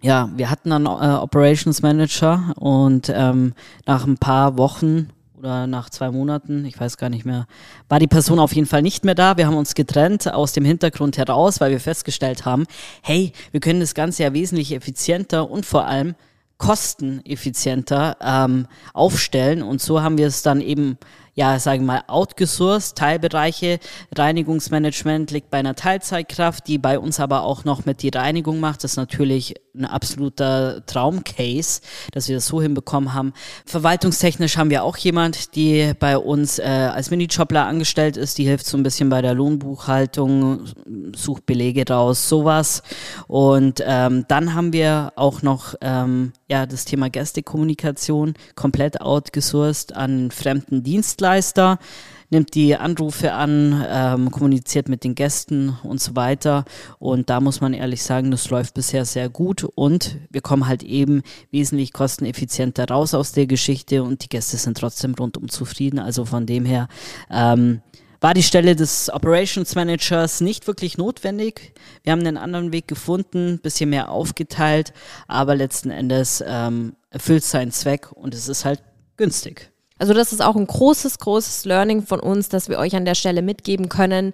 [0.02, 3.54] Ja, wir hatten dann äh, Operations Manager und ähm,
[3.86, 7.48] nach ein paar Wochen oder nach zwei Monaten, ich weiß gar nicht mehr,
[7.90, 9.38] war die Person auf jeden Fall nicht mehr da.
[9.38, 12.66] Wir haben uns getrennt aus dem Hintergrund heraus, weil wir festgestellt haben,
[13.02, 16.16] hey, wir können das Ganze ja wesentlich effizienter und vor allem
[16.62, 19.64] kosteneffizienter ähm, aufstellen.
[19.64, 21.00] Und so haben wir es dann eben,
[21.34, 22.96] ja, sagen wir mal, outgesourced.
[22.96, 23.80] Teilbereiche,
[24.16, 28.84] Reinigungsmanagement liegt bei einer Teilzeitkraft, die bei uns aber auch noch mit die Reinigung macht.
[28.84, 31.82] Das ist natürlich ein absoluter Traumcase,
[32.12, 33.34] dass wir das so hinbekommen haben.
[33.66, 38.66] Verwaltungstechnisch haben wir auch jemand, die bei uns äh, als Minijobler angestellt ist, die hilft
[38.66, 40.66] so ein bisschen bei der Lohnbuchhaltung,
[41.16, 42.84] sucht Belege raus, sowas.
[43.28, 50.32] Und ähm, dann haben wir auch noch ähm, ja das Thema Gästekommunikation komplett outgesourced an
[50.32, 51.80] fremden Dienstleister
[52.32, 56.66] nimmt die Anrufe an, ähm, kommuniziert mit den Gästen und so weiter.
[56.98, 60.82] Und da muss man ehrlich sagen, das läuft bisher sehr gut und wir kommen halt
[60.82, 66.00] eben wesentlich kosteneffizienter raus aus der Geschichte und die Gäste sind trotzdem rundum zufrieden.
[66.00, 66.88] Also von dem her
[67.30, 67.82] ähm,
[68.22, 71.74] war die Stelle des Operations Managers nicht wirklich notwendig.
[72.04, 74.94] Wir haben einen anderen Weg gefunden, bisschen mehr aufgeteilt,
[75.28, 78.82] aber letzten Endes ähm, erfüllt seinen Zweck und es ist halt
[79.18, 79.71] günstig.
[80.02, 83.14] Also das ist auch ein großes, großes Learning von uns, dass wir euch an der
[83.14, 84.34] Stelle mitgeben können.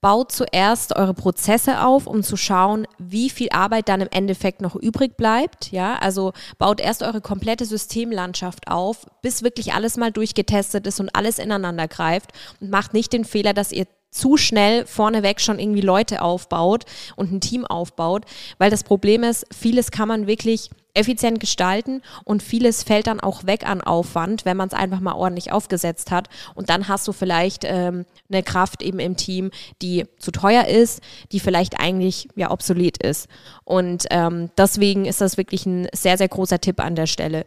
[0.00, 4.76] Baut zuerst eure Prozesse auf, um zu schauen, wie viel Arbeit dann im Endeffekt noch
[4.76, 5.72] übrig bleibt.
[5.72, 11.12] Ja, also baut erst eure komplette Systemlandschaft auf, bis wirklich alles mal durchgetestet ist und
[11.16, 15.80] alles ineinander greift und macht nicht den Fehler, dass ihr zu schnell vorneweg schon irgendwie
[15.80, 16.84] Leute aufbaut
[17.16, 18.24] und ein Team aufbaut,
[18.58, 23.44] weil das Problem ist, vieles kann man wirklich effizient gestalten und vieles fällt dann auch
[23.46, 26.28] weg an Aufwand, wenn man es einfach mal ordentlich aufgesetzt hat.
[26.54, 29.50] Und dann hast du vielleicht ähm, eine Kraft eben im Team,
[29.80, 31.00] die zu teuer ist,
[31.32, 33.28] die vielleicht eigentlich ja obsolet ist.
[33.64, 37.46] Und ähm, deswegen ist das wirklich ein sehr, sehr großer Tipp an der Stelle.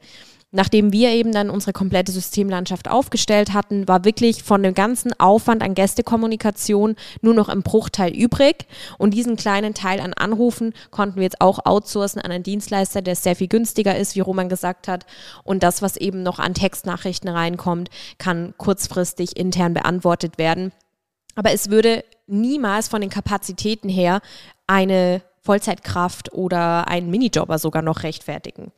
[0.56, 5.62] Nachdem wir eben dann unsere komplette Systemlandschaft aufgestellt hatten, war wirklich von dem ganzen Aufwand
[5.62, 8.66] an Gästekommunikation nur noch ein Bruchteil übrig.
[8.98, 13.18] Und diesen kleinen Teil an Anrufen konnten wir jetzt auch outsourcen an einen Dienstleister, der
[13.18, 15.06] sehr viel günstiger ist, wie Roman gesagt hat.
[15.44, 20.72] Und das, was eben noch an Textnachrichten reinkommt, kann kurzfristig intern beantwortet werden.
[21.36, 24.22] Aber es würde niemals von den Kapazitäten her
[24.68, 28.72] eine Vollzeitkraft oder einen Minijobber sogar noch rechtfertigen.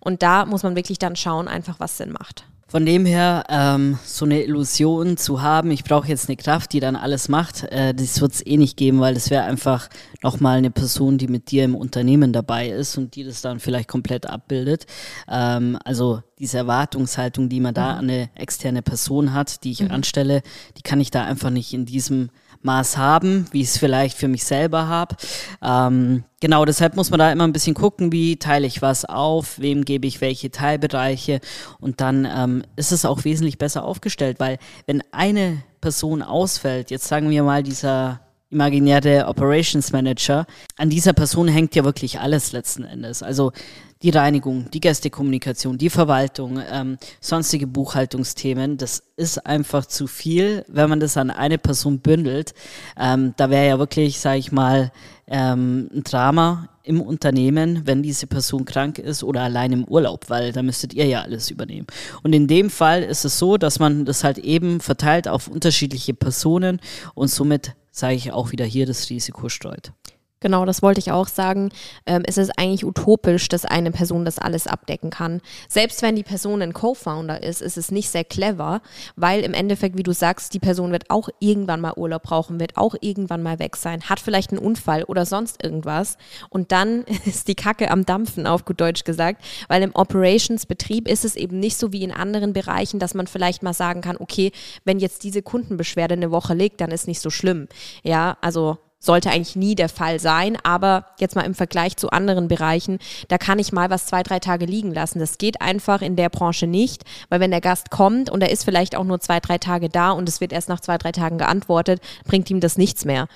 [0.00, 2.46] Und da muss man wirklich dann schauen, einfach was Sinn macht.
[2.66, 6.80] Von dem her, ähm, so eine Illusion zu haben, ich brauche jetzt eine Kraft, die
[6.80, 9.88] dann alles macht, äh, das wird es eh nicht geben, weil das wäre einfach
[10.22, 13.88] nochmal eine Person, die mit dir im Unternehmen dabei ist und die das dann vielleicht
[13.88, 14.86] komplett abbildet.
[15.28, 17.98] Ähm, also diese Erwartungshaltung, die man da mhm.
[17.98, 19.92] an eine externe Person hat, die ich mhm.
[19.92, 20.42] anstelle,
[20.76, 22.30] die kann ich da einfach nicht in diesem
[22.64, 25.16] Maß haben, wie ich es vielleicht für mich selber habe.
[25.62, 29.58] Ähm, genau, deshalb muss man da immer ein bisschen gucken, wie teile ich was auf,
[29.58, 31.40] wem gebe ich welche Teilbereiche
[31.78, 37.06] und dann ähm, ist es auch wesentlich besser aufgestellt, weil wenn eine Person ausfällt, jetzt
[37.06, 38.23] sagen wir mal dieser
[38.54, 43.22] imaginäre Operations Manager, an dieser Person hängt ja wirklich alles letzten Endes.
[43.22, 43.52] Also
[44.02, 50.90] die Reinigung, die Gästekommunikation, die Verwaltung, ähm, sonstige Buchhaltungsthemen, das ist einfach zu viel, wenn
[50.90, 52.54] man das an eine Person bündelt.
[52.98, 54.92] Ähm, da wäre ja wirklich, sage ich mal,
[55.26, 60.52] ähm, ein Drama im Unternehmen, wenn diese Person krank ist oder allein im Urlaub, weil
[60.52, 61.86] da müsstet ihr ja alles übernehmen.
[62.22, 66.14] Und in dem Fall ist es so, dass man das halt eben verteilt auf unterschiedliche
[66.14, 66.80] Personen
[67.14, 69.92] und somit, sage ich auch wieder hier, das Risiko streut.
[70.44, 71.70] Genau, das wollte ich auch sagen.
[72.04, 75.40] Ähm, es ist eigentlich utopisch, dass eine Person das alles abdecken kann.
[75.70, 78.82] Selbst wenn die Person ein Co-Founder ist, ist es nicht sehr clever,
[79.16, 82.76] weil im Endeffekt, wie du sagst, die Person wird auch irgendwann mal Urlaub brauchen, wird
[82.76, 86.18] auch irgendwann mal weg sein, hat vielleicht einen Unfall oder sonst irgendwas.
[86.50, 91.24] Und dann ist die Kacke am Dampfen, auf gut Deutsch gesagt, weil im Operations-Betrieb ist
[91.24, 94.52] es eben nicht so wie in anderen Bereichen, dass man vielleicht mal sagen kann, okay,
[94.84, 97.66] wenn jetzt diese Kundenbeschwerde eine Woche liegt, dann ist nicht so schlimm.
[98.02, 102.48] Ja, also sollte eigentlich nie der Fall sein, aber jetzt mal im Vergleich zu anderen
[102.48, 105.18] Bereichen, da kann ich mal was zwei, drei Tage liegen lassen.
[105.18, 108.64] Das geht einfach in der Branche nicht, weil wenn der Gast kommt und er ist
[108.64, 111.38] vielleicht auch nur zwei, drei Tage da und es wird erst nach zwei, drei Tagen
[111.38, 113.28] geantwortet, bringt ihm das nichts mehr.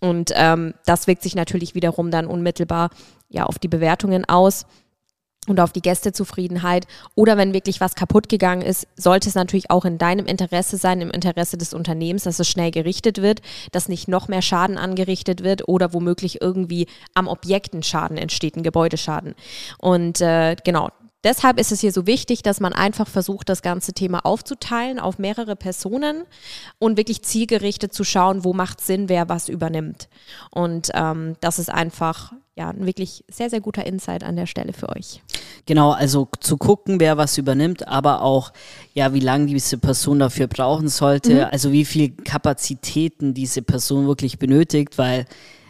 [0.00, 2.90] Und ähm, das wirkt sich natürlich wiederum dann unmittelbar
[3.28, 4.66] ja auf die Bewertungen aus
[5.48, 9.84] und auf die Gästezufriedenheit oder wenn wirklich was kaputt gegangen ist, sollte es natürlich auch
[9.84, 14.08] in deinem Interesse sein, im Interesse des Unternehmens, dass es schnell gerichtet wird, dass nicht
[14.08, 19.34] noch mehr Schaden angerichtet wird oder womöglich irgendwie am Objekt ein Schaden entsteht, ein Gebäudeschaden.
[19.78, 20.90] Und äh, genau,
[21.24, 25.18] Deshalb ist es hier so wichtig, dass man einfach versucht, das ganze Thema aufzuteilen auf
[25.18, 26.24] mehrere Personen
[26.78, 30.08] und wirklich zielgerichtet zu schauen, wo macht Sinn, wer was übernimmt.
[30.50, 34.72] Und ähm, das ist einfach ja, ein wirklich sehr, sehr guter Insight an der Stelle
[34.72, 35.22] für euch.
[35.66, 38.52] Genau, also zu gucken, wer was übernimmt, aber auch,
[38.92, 41.48] ja, wie lange diese Person dafür brauchen sollte, mhm.
[41.50, 45.26] also wie viel Kapazitäten diese Person wirklich benötigt, weil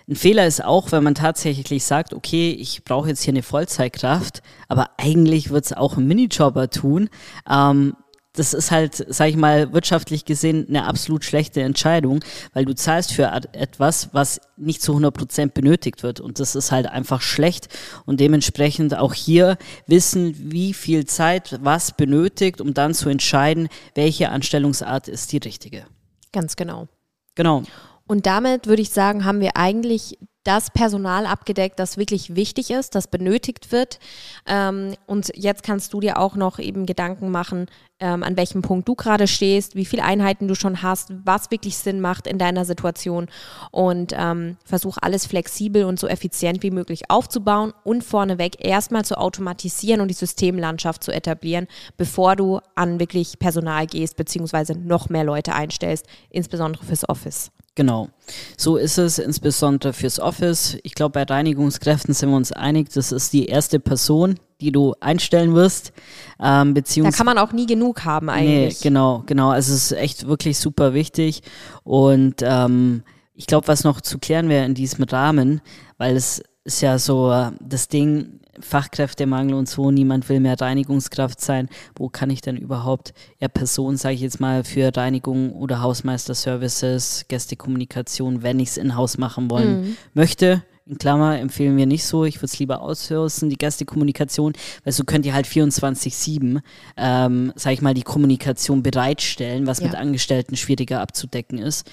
[0.09, 4.43] ein Fehler ist auch, wenn man tatsächlich sagt, okay, ich brauche jetzt hier eine Vollzeitkraft,
[4.69, 7.09] aber eigentlich wird es auch ein Minijobber tun.
[7.49, 7.95] Ähm,
[8.35, 13.13] das ist halt, sag ich mal, wirtschaftlich gesehen eine absolut schlechte Entscheidung, weil du zahlst
[13.13, 16.21] für etwas, was nicht zu 100 Prozent benötigt wird.
[16.21, 17.69] Und das ist halt einfach schlecht.
[18.07, 24.31] Und dementsprechend auch hier wissen, wie viel Zeit was benötigt, um dann zu entscheiden, welche
[24.31, 25.87] Anstellungsart ist die richtige.
[26.33, 26.89] Ganz genau.
[27.37, 27.63] Genau.
[28.07, 32.95] Und damit würde ich sagen, haben wir eigentlich das Personal abgedeckt, das wirklich wichtig ist,
[32.95, 33.99] das benötigt wird.
[34.47, 37.67] Ähm, und jetzt kannst du dir auch noch eben Gedanken machen,
[37.99, 41.79] ähm, an welchem Punkt du gerade stehst, wie viele Einheiten du schon hast, was wirklich
[41.79, 43.29] Sinn macht in deiner Situation
[43.71, 49.17] und ähm, versuch alles flexibel und so effizient wie möglich aufzubauen und vorneweg erstmal zu
[49.17, 55.25] automatisieren und die Systemlandschaft zu etablieren, bevor du an wirklich Personal gehst, beziehungsweise noch mehr
[55.25, 57.51] Leute einstellst, insbesondere fürs Office.
[57.75, 58.09] Genau.
[58.57, 60.79] So ist es insbesondere fürs Office.
[60.85, 64.95] Ich glaube, bei Reinigungskräften sind wir uns einig, das ist die erste Person, die du
[65.01, 65.93] einstellen wirst.
[66.41, 68.75] Ähm, da kann man auch nie genug haben eigentlich.
[68.81, 69.51] Nee, genau, genau.
[69.51, 71.43] Also es ist echt wirklich super wichtig.
[71.83, 73.03] Und ähm,
[73.35, 75.61] ich glaube, was noch zu klären wäre in diesem Rahmen,
[75.99, 81.41] weil es ist ja so äh, das Ding, Fachkräftemangel und so, niemand will mehr Reinigungskraft
[81.41, 81.69] sein.
[81.97, 87.27] Wo kann ich denn überhaupt eher Person, sage ich jetzt mal, für Reinigung oder Hausmeisterservices,
[87.29, 89.97] Gästekommunikation, wenn ich es in-house machen wollen mhm.
[90.15, 90.63] möchte?
[90.87, 92.25] In Klammer empfehlen wir nicht so.
[92.27, 94.53] Ich würde es lieber aussourcen, die Gästekommunikation,
[94.85, 96.61] weil so könnt ihr halt 24-7,
[96.99, 99.87] ähm, sage ich mal, die Kommunikation bereitstellen, was ja.
[99.87, 101.91] mit Angestellten schwieriger abzudecken ist.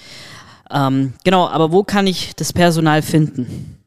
[0.69, 3.80] Ähm, genau, aber wo kann ich das Personal finden?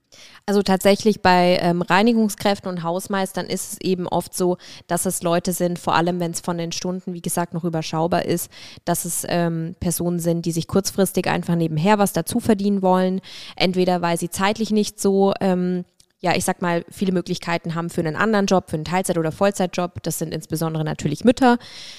[0.47, 5.55] Also tatsächlich bei ähm, Reinigungskräften und Hausmeistern ist es eben oft so, dass es Leute
[5.55, 8.51] sind, vor allem wenn es von den Stunden, wie gesagt, noch überschaubar ist,
[8.85, 13.23] dass es ähm, Personen sind, die sich kurzfristig einfach nebenher was dazu verdienen wollen.
[13.57, 15.87] Entweder weil sie zeitlich nicht so ähm,
[16.21, 19.31] ja, ich sag mal, viele Möglichkeiten haben für einen anderen Job, für einen Teilzeit- oder
[19.31, 20.03] Vollzeitjob.
[20.03, 21.59] Das sind insbesondere natürlich Mütter,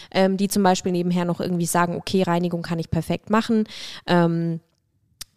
[0.10, 3.66] ähm, die zum Beispiel nebenher noch irgendwie sagen, okay, Reinigung kann ich perfekt machen.
[4.08, 4.62] Ähm,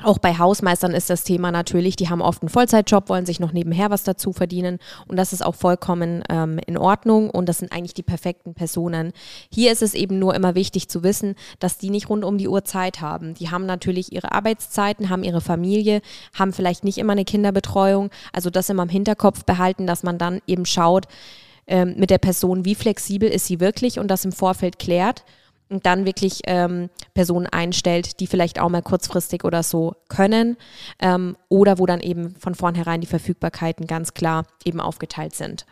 [0.00, 3.50] Auch bei Hausmeistern ist das Thema natürlich, die haben oft einen Vollzeitjob, wollen sich noch
[3.50, 7.72] nebenher was dazu verdienen und das ist auch vollkommen ähm, in Ordnung und das sind
[7.72, 9.12] eigentlich die perfekten Personen.
[9.52, 12.46] Hier ist es eben nur immer wichtig zu wissen, dass die nicht rund um die
[12.46, 13.34] Uhr Zeit haben.
[13.34, 16.00] Die haben natürlich ihre Arbeitszeiten, haben ihre Familie,
[16.32, 18.10] haben vielleicht nicht immer eine Kinderbetreuung.
[18.32, 21.06] Also das immer im Hinterkopf behalten, dass man dann eben schaut
[21.66, 25.24] ähm, mit der Person, wie flexibel ist sie wirklich und das im Vorfeld klärt
[25.68, 30.56] und dann wirklich ähm, Personen einstellt, die vielleicht auch mal kurzfristig oder so können
[30.98, 35.66] ähm, oder wo dann eben von vornherein die Verfügbarkeiten ganz klar eben aufgeteilt sind.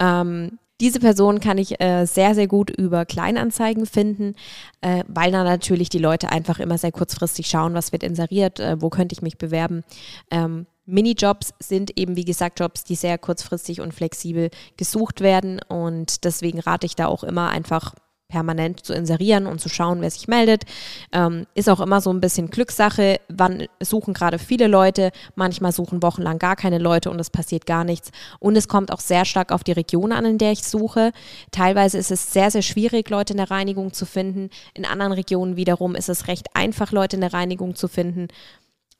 [0.00, 4.34] Ähm, diese Person kann ich äh, sehr, sehr gut über Kleinanzeigen finden,
[4.82, 8.80] äh, weil dann natürlich die Leute einfach immer sehr kurzfristig schauen, was wird inseriert, äh,
[8.80, 9.84] wo könnte ich mich bewerben.
[10.30, 16.24] Ähm, Minijobs sind eben, wie gesagt, Jobs, die sehr kurzfristig und flexibel gesucht werden und
[16.24, 17.94] deswegen rate ich da auch immer einfach
[18.28, 20.64] permanent zu inserieren und zu schauen, wer sich meldet.
[21.12, 23.20] Ähm, ist auch immer so ein bisschen Glückssache.
[23.28, 25.10] Wann suchen gerade viele Leute?
[25.34, 28.10] Manchmal suchen wochenlang gar keine Leute und es passiert gar nichts.
[28.40, 31.12] Und es kommt auch sehr stark auf die Region an, in der ich suche.
[31.52, 34.50] Teilweise ist es sehr, sehr schwierig, Leute in der Reinigung zu finden.
[34.74, 38.28] In anderen Regionen wiederum ist es recht einfach, Leute in der Reinigung zu finden.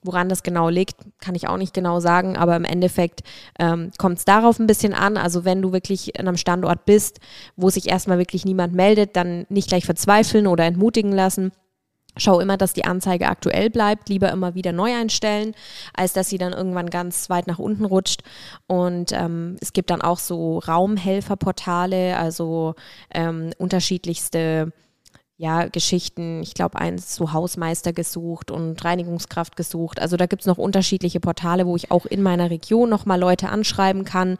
[0.03, 3.23] Woran das genau liegt, kann ich auch nicht genau sagen, aber im Endeffekt
[3.59, 5.17] ähm, kommt es darauf ein bisschen an.
[5.17, 7.19] Also wenn du wirklich an einem Standort bist,
[7.55, 11.51] wo sich erstmal wirklich niemand meldet, dann nicht gleich verzweifeln oder entmutigen lassen.
[12.17, 15.53] Schau immer, dass die Anzeige aktuell bleibt, lieber immer wieder neu einstellen,
[15.93, 18.23] als dass sie dann irgendwann ganz weit nach unten rutscht.
[18.67, 22.75] Und ähm, es gibt dann auch so Raumhelferportale, also
[23.13, 24.71] ähm, unterschiedlichste
[25.39, 30.01] ja, Geschichten, ich glaube, eins zu Hausmeister gesucht und Reinigungskraft gesucht.
[30.01, 33.49] Also da gibt es noch unterschiedliche Portale, wo ich auch in meiner Region nochmal Leute
[33.49, 34.39] anschreiben kann.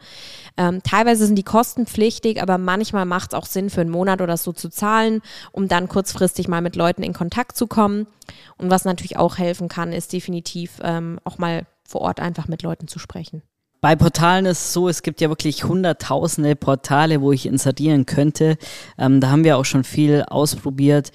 [0.56, 4.36] Ähm, teilweise sind die kostenpflichtig, aber manchmal macht es auch Sinn, für einen Monat oder
[4.36, 8.08] so zu zahlen, um dann kurzfristig mal mit Leuten in Kontakt zu kommen.
[8.56, 12.64] Und was natürlich auch helfen kann, ist definitiv ähm, auch mal vor Ort einfach mit
[12.64, 13.42] Leuten zu sprechen.
[13.80, 18.58] Bei Portalen ist es so, es gibt ja wirklich hunderttausende Portale, wo ich inserieren könnte.
[18.98, 21.12] Ähm, da haben wir auch schon viel ausprobiert.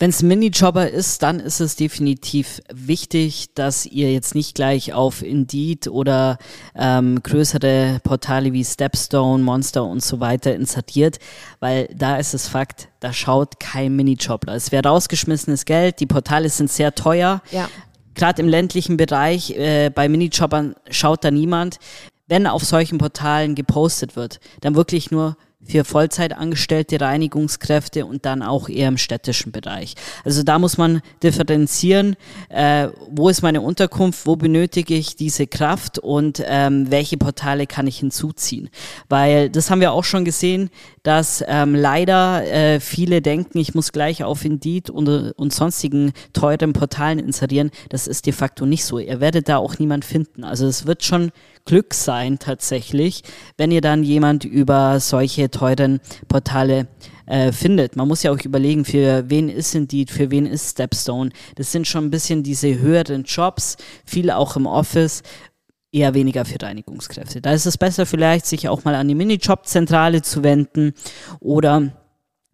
[0.00, 5.22] Wenn es Minijobber ist, dann ist es definitiv wichtig, dass ihr jetzt nicht gleich auf
[5.22, 6.38] Indeed oder
[6.74, 11.18] ähm, größere Portale wie Stepstone, Monster und so weiter inseriert,
[11.60, 14.54] weil da ist es Fakt, da schaut kein Minijobler.
[14.54, 17.42] Es wäre rausgeschmissenes Geld, die Portale sind sehr teuer.
[17.52, 17.68] Ja
[18.20, 21.78] gerade im ländlichen Bereich äh, bei Minijobbern schaut da niemand.
[22.28, 28.68] Wenn auf solchen Portalen gepostet wird, dann wirklich nur für Vollzeitangestellte Reinigungskräfte und dann auch
[28.68, 29.94] eher im städtischen Bereich.
[30.24, 32.16] Also da muss man differenzieren,
[32.48, 37.86] äh, wo ist meine Unterkunft, wo benötige ich diese Kraft und ähm, welche Portale kann
[37.86, 38.70] ich hinzuziehen.
[39.08, 40.70] Weil das haben wir auch schon gesehen,
[41.02, 46.72] dass ähm, leider äh, viele denken, ich muss gleich auf Indeed und, und sonstigen teuren
[46.72, 47.70] Portalen inserieren.
[47.88, 48.98] Das ist de facto nicht so.
[48.98, 50.44] Ihr werdet da auch niemand finden.
[50.44, 51.32] Also es wird schon
[51.70, 53.22] Glück sein tatsächlich,
[53.56, 56.88] wenn ihr dann jemand über solche teuren Portale
[57.26, 57.94] äh, findet.
[57.94, 61.30] Man muss ja auch überlegen, für wen ist Indeed, für wen ist Stepstone.
[61.54, 65.22] Das sind schon ein bisschen diese höheren Jobs, viel auch im Office,
[65.92, 67.40] eher weniger für Reinigungskräfte.
[67.40, 70.92] Da ist es besser vielleicht, sich auch mal an die Minijob-Zentrale zu wenden
[71.38, 71.92] oder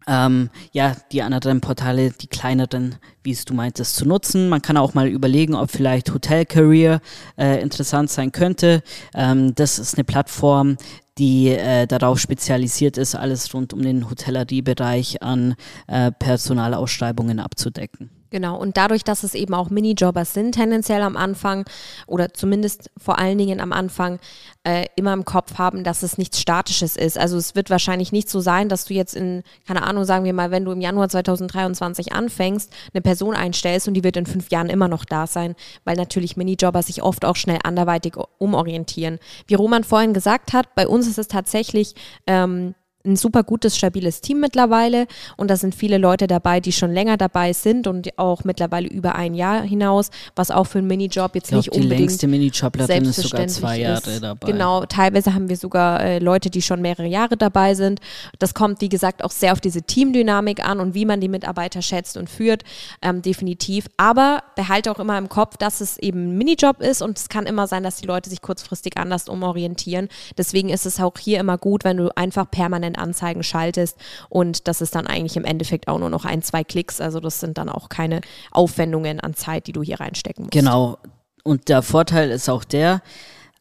[0.07, 4.49] ähm, ja, die anderen Portale, die kleineren, wie es du meintest, zu nutzen.
[4.49, 7.01] Man kann auch mal überlegen, ob vielleicht Hotel Career
[7.37, 8.81] äh, interessant sein könnte.
[9.13, 10.77] Ähm, das ist eine Plattform,
[11.17, 15.55] die äh, darauf spezialisiert ist, alles rund um den Hotelleriebereich an
[15.87, 18.16] äh, Personalausschreibungen abzudecken.
[18.29, 21.65] Genau, und dadurch, dass es eben auch Minijobbers sind, tendenziell am Anfang
[22.07, 24.19] oder zumindest vor allen Dingen am Anfang
[24.65, 27.17] äh, immer im Kopf haben, dass es nichts Statisches ist.
[27.17, 30.33] Also es wird wahrscheinlich nicht so sein, dass du jetzt in, keine Ahnung, sagen wir
[30.33, 34.51] mal, wenn du im Januar 2023 anfängst, eine Person einstellst und die wird in fünf
[34.51, 39.19] Jahren immer noch da sein, weil natürlich Minijobber sich oft auch schnell anderweitig umorientieren.
[39.47, 41.95] Wie Roman vorhin gesagt hat, bei uns ist es tatsächlich
[42.27, 42.75] ähm,
[43.07, 47.17] ein super gutes, stabiles Team mittlerweile und da sind viele Leute dabei, die schon länger
[47.17, 51.49] dabei sind und auch mittlerweile über ein Jahr hinaus, was auch für einen Minijob jetzt
[51.49, 54.23] glaub, nicht die unbedingt Die längste Minijoblerin ist sogar zwei Jahre ist.
[54.23, 54.51] dabei.
[54.51, 57.99] Genau, teilweise haben wir sogar äh, Leute, die schon mehrere Jahre dabei sind.
[58.39, 61.81] Das kommt, wie gesagt, auch sehr auf diese Teamdynamik an und wie man die Mitarbeiter
[61.81, 62.63] schätzt und führt,
[63.01, 63.87] ähm, definitiv.
[63.97, 67.45] Aber behalte auch immer im Kopf, dass es eben ein Minijob ist und es kann
[67.45, 70.09] immer sein, dass die Leute sich kurzfristig anders umorientieren.
[70.37, 73.97] Deswegen ist es auch hier immer gut, wenn du einfach permanent Anzeigen schaltest
[74.29, 76.99] und das ist dann eigentlich im Endeffekt auch nur noch ein, zwei Klicks.
[77.01, 80.51] Also das sind dann auch keine Aufwendungen an Zeit, die du hier reinstecken musst.
[80.51, 80.97] Genau.
[81.43, 83.01] Und der Vorteil ist auch der,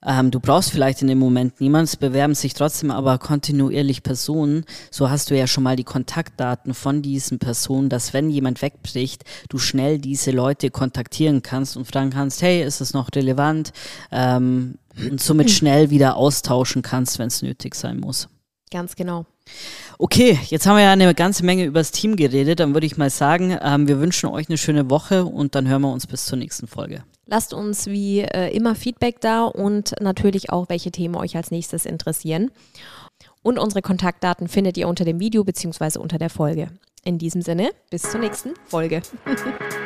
[0.06, 4.64] Ähm, du brauchst vielleicht in dem Moment niemanden, es bewerben sich trotzdem aber kontinuierlich Personen.
[4.90, 9.24] So hast du ja schon mal die Kontaktdaten von diesen Personen, dass wenn jemand wegbricht,
[9.48, 13.72] du schnell diese Leute kontaktieren kannst und fragen kannst, hey, ist es noch relevant?
[14.12, 14.78] Ähm,
[15.10, 18.28] und somit schnell wieder austauschen kannst, wenn es nötig sein muss.
[18.70, 19.26] Ganz genau.
[19.98, 22.60] Okay, jetzt haben wir ja eine ganze Menge über das Team geredet.
[22.60, 25.82] Dann würde ich mal sagen, ähm, wir wünschen euch eine schöne Woche und dann hören
[25.82, 27.04] wir uns bis zur nächsten Folge.
[27.26, 31.86] Lasst uns wie äh, immer Feedback da und natürlich auch, welche Themen euch als nächstes
[31.86, 32.50] interessieren.
[33.42, 35.98] Und unsere Kontaktdaten findet ihr unter dem Video bzw.
[35.98, 36.68] unter der Folge.
[37.04, 39.02] In diesem Sinne, bis zur nächsten Folge.